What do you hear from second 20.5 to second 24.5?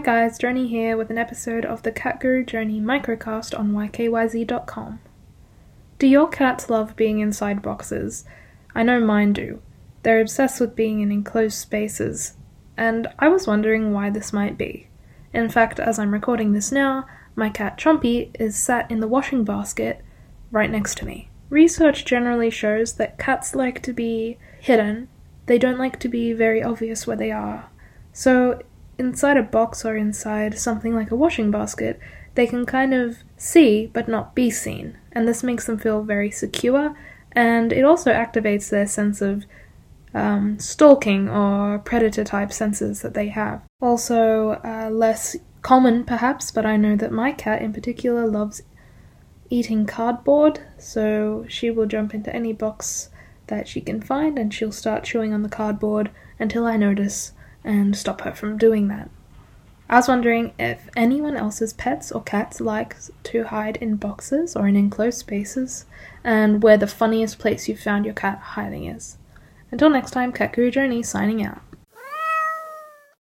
right next to me. Research generally shows that cats like to be